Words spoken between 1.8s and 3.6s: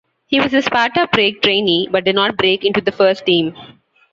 but did not break into the first team.